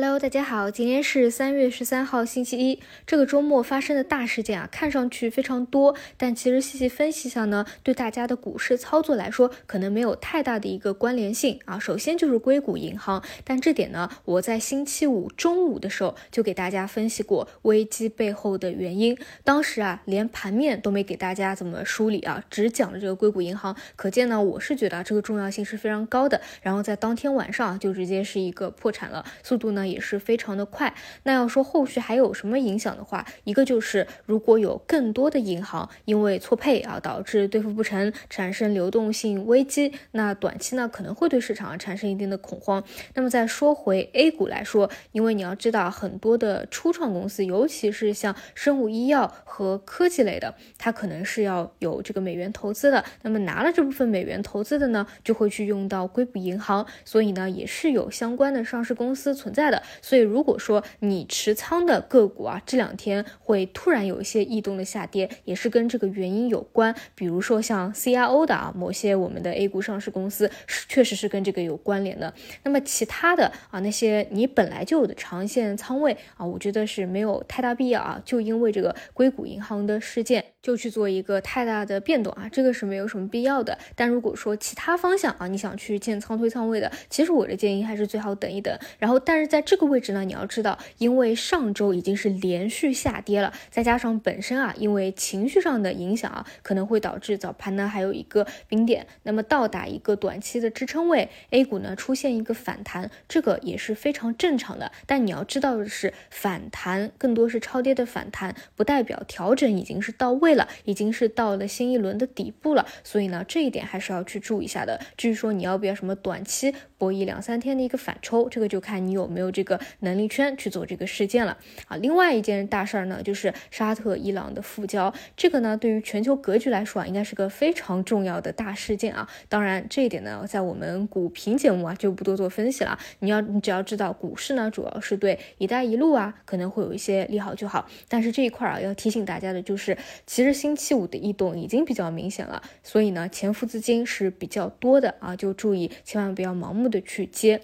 [0.00, 2.78] Hello，大家好，今天是三月十三号，星期一。
[3.04, 11.80] 这个周末发生的大事件啊，看上去非常多，但其实细细分析下呢，对大家的股市操作来说，可能没有太大的一个关联性啊。
[11.80, 19.18] 首先就是硅谷银行，但这点呢，我在星期五中午的时候就给大家分析过危机背后的原因。
[19.42, 23.74] 当时啊，连盘面都没给大家怎么梳理啊，只讲了这个硅谷银行。
[23.96, 26.40] 可见呢，我是觉得这个重要性是非常高的。
[26.62, 29.87] 然后在当天晚上就直接是一个破产了，速度呢。
[29.90, 30.92] 也是非常的快。
[31.22, 42.82] 那要说后续还有什么影响的话，一个就是如果有更多的银行因为错配啊导致兑付不成，产生流动性危机，那短期呢可能会对市场产生一定的恐慌。
[43.14, 53.04] 那么再说回 A 股来说，因为你要知道很多的初创公司，尤其是像生物医药和科技类的，它可能是要有这个美元投资的。
[53.22, 59.68] 那么拿了这部分美元投资的呢，就会去用到硅谷银行，所以呢也是有相关的上市公司存在。
[59.68, 66.94] 的，所以如果说你持仓的个股啊，这两天会突然有一些异动的下跌，也是跟这个原因有关。
[67.14, 72.32] 比如说像 CRO 的啊，某些我们的 A 股上市公司是确实是跟这个有关联的。
[72.62, 80.44] 那么其他的啊，那些你本来就有的长线仓位啊，我觉得是没有太大必要啊，就因为这个硅谷银行的事件。
[80.60, 83.78] 就去做一个太大的变动啊，这个是没有什么必要的。
[83.94, 88.76] 但如果说其他方向啊，你想去建仓推仓位的，其实我的建议还是最好等一等。
[88.98, 104.92] 然后，但是在在这个位置呢，你要知道，因为上周已经是连续下跌了，再加上本身啊，因为情绪上的影响啊，可能会导致早盘呢还有一个冰点，那么到达一个短期的支撑位，A 股呢出现一个反弹，这个也是非常正常的。
[105.06, 110.68] 但你要知道的是，反弹更多是超跌的反弹，不代表调整已经是到位了。
[110.84, 115.00] 已经是到了新一轮的底部了，所以呢，这一点还是要去注意一下的。
[115.16, 121.96] 至于说你要不要什么短期博弈两三天的一个反抽，这个就看你有没有这个能力圈去做这个事件了啊。
[121.96, 129.26] 另外一件大事儿呢，就是沙特伊朗的复交，这个呢，对于全球格局来说啊，应该是个非常重要的大事件啊。
[129.48, 132.98] 当然，这一点呢，在我们股评节目啊就不多做分析了。
[133.20, 137.88] 你要你只要知道股市呢，主要是对“一带一路”啊可能会有一些利好就好。
[138.08, 139.96] 但是这一块啊，要提醒大家的就是，
[140.26, 140.58] 其实。
[140.58, 147.60] 星期五的异动已经比较明显了，所以呢，潜伏资金是比较多的啊，就注意千万不要盲目的去接。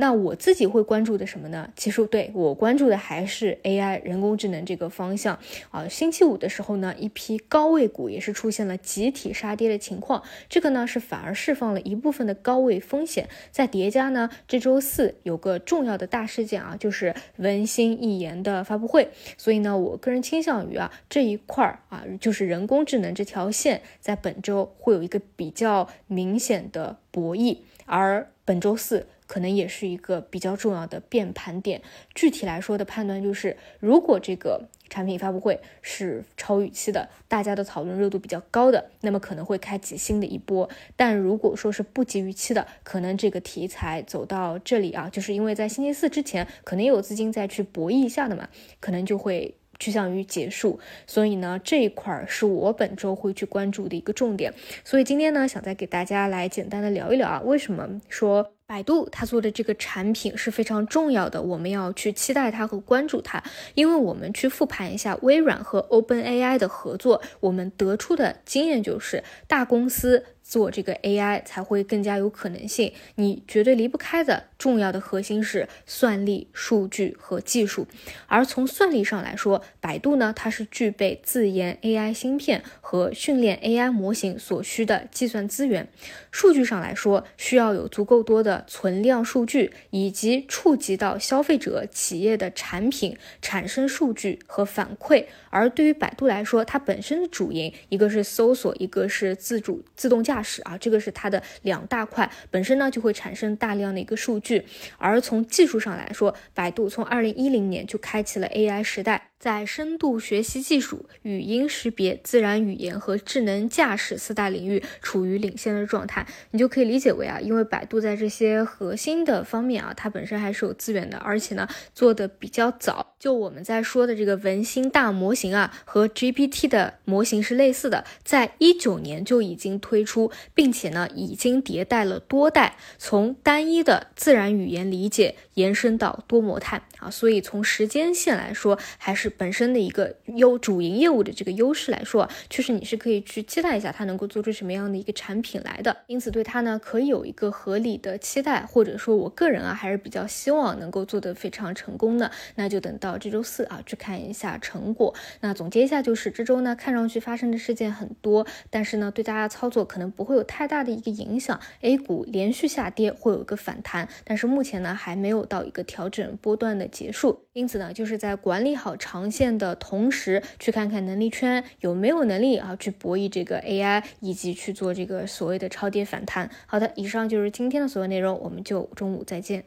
[0.00, 1.72] 那我自己会关注的什么呢？
[1.74, 5.36] 其实对我关注的还是 AI 人工智能这个方向
[5.72, 5.88] 啊。
[5.88, 13.28] 星期五的时候呢，一批高位股也是出现了集体杀跌的情况，这个呢是反而释放了一部分的高位风险。
[13.50, 29.08] 在叠加呢，这周四有个重要的大事件啊，就是文心一言的发布会，所以呢，我个人倾向于啊这一块儿啊，就是人工智能这条线，在本周会有一个比较明显的博弈，而本周四。
[29.28, 31.80] 可能也是一个比较重要的变盘点。
[32.16, 40.68] 具体来说的判断就是，如果这个产品发布会是超预期的，大家的讨论热度比较高的，那么可能会开启新的一波。
[40.96, 48.48] 但如果说是不及预期的，可能这个题材走到这里啊，就是因为在星期四之前，可能有资金再去博弈一下的嘛，
[48.80, 49.54] 可能就会。
[49.80, 54.52] 趋向于结束，所以呢，这一块儿是我本周会去关注的一个重点。
[54.82, 63.42] 所以今天呢，想再给大家来简单的聊一聊啊，为什么说百度它做的这个产品是非常重要的，我们要去期待它和关注它。
[63.72, 70.22] 因为我们去复盘一下微软和 OpenAI 的合作，我们得出的经验就是大公司。
[70.48, 72.90] 做这个 AI 才会更加有可能性。
[73.16, 77.86] 你绝对离不开的重要的核心是算力、数据和技术。
[78.26, 85.86] 而从算力上来说，百度呢，它是具备自研 AI 芯片和训练 AI 模型所需的计算资源。
[86.30, 95.26] 数据上来说，需要有足够多的存量数据，以及触及到消费者、企业的产品产生数据和反馈。
[95.50, 100.37] 而对于百度来说，它本身的主营一个是搜索，一个是自主自动驾。
[100.64, 104.64] 啊，这个是它的两大块，本身呢就会产生大量的一个数据。
[104.96, 109.30] 而从技术上来说，百度从二零一零年就开启了 AI 时代。
[109.38, 123.14] 在深度学习技术、语音识别、自然语言和智能驾驶四大领域处于领先的状态，你就可以理解为啊，因为百度在这些核心的方面啊，它本身还是有资源的，而且呢做的比较早。
[123.20, 139.27] 就我们在说的这个文心大模型啊，和 GPT 的模型是类似的，在一九年就已经推出，并且呢已经迭代了多代，从单一的自然语言理解延伸到多模态啊，所以从时间线来说还是。
[139.30, 145.96] 本身的一个优主营业务的这个优势来说，确实你是可以去期待一下它能够做出什么样的一个产品来的。
[146.06, 152.30] 因此对它呢可以有一个合理的期待，或者说我个人啊还是比较希望能够做得非常成功的。
[152.54, 155.14] 那就等到这周四啊去看一下成果。
[155.40, 161.58] 那总结一下就是这周呢看上去发生的事件很多，但是呢对大家操作可能不会有太大的一个影响。
[161.80, 167.44] A 股连续下跌会有一个反弹，但是目前呢还没有到一个调整波段的结束。
[167.58, 176.48] 因此呢就是在管理好长线的同时，去看看能力圈有没有能力啊去博弈这个 AI，以及去做这个所谓的超跌反弹。
[176.66, 179.64] 好的，以上就是今天的所有内容，我们就中午再见。